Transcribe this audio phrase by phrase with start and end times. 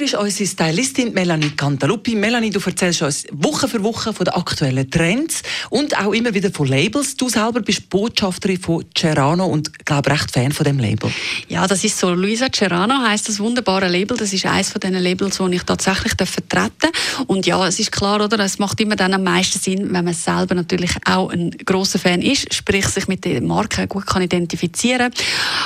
[0.00, 2.14] Mir ist unsere Stylistin Melanie Cantaluppi.
[2.14, 6.50] Melanie, du erzählst uns Woche für Woche von den aktuellen Trends und auch immer wieder
[6.50, 7.16] von Labels.
[7.16, 11.10] Du selber bist Botschafterin von Cerano und glaube recht Fan von dem Label.
[11.48, 12.14] Ja, das ist so.
[12.14, 14.16] Luisa Cerano heißt das wunderbare Label.
[14.16, 16.90] Das ist eines von den Labels, die ich tatsächlich vertreten.
[17.26, 18.38] Und ja, es ist klar, oder?
[18.38, 22.22] Es macht immer dann am meisten Sinn, wenn man selber natürlich auch ein großer Fan
[22.22, 25.12] ist, sprich sich mit der Marke gut kann identifizieren.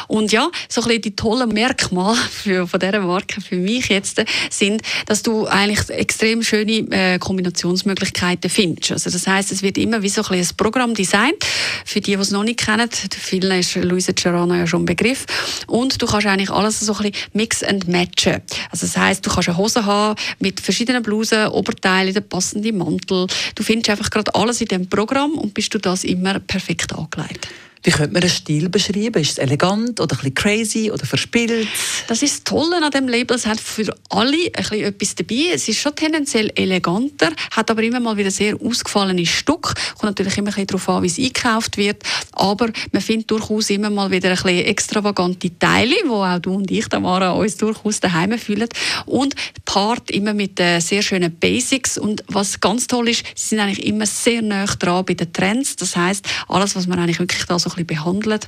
[0.09, 4.25] Und ja, so ein bisschen die tollen Merkmale für, von dieser Marke für mich jetzt
[4.51, 8.93] sind, dass du eigentlich extrem schöne äh, Kombinationsmöglichkeiten findest.
[8.93, 11.45] Also das heißt, es wird immer wie so ein, ein Programm designt.
[11.85, 15.27] Für die, die es noch nicht kennen, vielen ist Luisa Cerano ja schon ein Begriff.
[15.67, 18.43] Und du kannst eigentlich alles so ein bisschen mix and matchen.
[18.71, 23.27] Also das heißt, du kannst eine Hose haben mit verschiedenen Blusen, Oberteilen, den passenden Mantel.
[23.55, 27.49] Du findest einfach gerade alles in dem Programm und bist du das immer perfekt angelegt.
[27.85, 29.21] Wie könnte man den Stil beschreiben?
[29.21, 31.69] Ist es elegant oder ein bisschen crazy oder verspielt?
[32.09, 33.37] Das ist das Tolle an dem Label.
[33.37, 35.51] Es hat für alle ein etwas dabei.
[35.53, 39.75] Es ist schon tendenziell eleganter, hat aber immer mal wieder sehr ausgefallene Stück.
[39.99, 42.03] Kommt natürlich immer ein darauf an, wie es eingekauft wird.
[42.33, 46.71] Aber man findet durchaus immer mal wieder ein bisschen extravagante Teile, wo auch du und
[46.71, 48.69] ich, Tamara, uns durchaus daheim fühlen.
[49.05, 49.35] Und
[49.67, 51.99] Part immer mit sehr schönen Basics.
[51.99, 55.77] Und was ganz toll ist, sie sind eigentlich immer sehr nah dran bei den Trends.
[55.77, 58.47] Das heißt, alles, was man eigentlich wirklich da so bisschen behandelt.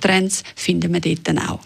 [0.00, 1.60] Trends finden wir dort auch.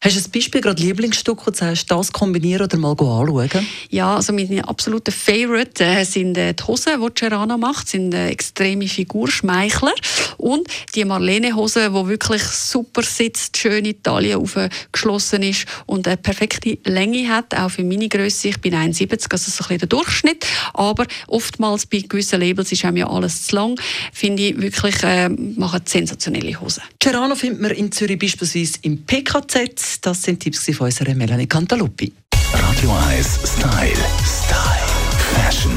[0.00, 3.66] Hast du ein Beispiel, gerade Lieblingsstück, wo du sagst, das kombinieren oder mal anschauen?
[3.90, 8.28] Ja, also meine absoluten Favorite äh, sind äh, die Hosen, die Cerana macht, sind äh,
[8.28, 9.92] extreme Figurschmeichler
[10.36, 16.78] und die Marlene-Hose, die wirklich super sitzt, schön in Taille aufgeschlossen ist und eine perfekte
[16.84, 18.50] Länge hat, auch für meine Größe.
[18.50, 22.84] Ich bin 1,70, also so ein bisschen der Durchschnitt, aber oftmals bei gewissen Labels ist
[22.84, 23.80] einem ja alles zu lang,
[24.12, 26.84] finde ich wirklich, äh, machen sensationelle Hosen.
[27.02, 32.12] Cerano findet man in Zürich beispielsweise im PKZ das sind Tipps von unserer Melanie Cantaluppi.
[32.52, 34.04] Radio 1 Style.
[34.24, 34.88] Style.
[35.34, 35.72] Fashion.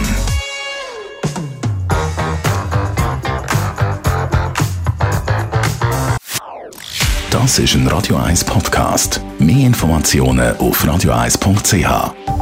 [7.29, 9.22] Das ist ein Radio 1 Podcast.
[9.39, 12.41] Mehr Informationen auf radio1.ch.